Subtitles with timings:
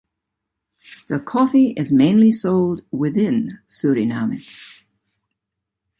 [1.09, 4.41] The coffee is mainly sold within Suriname.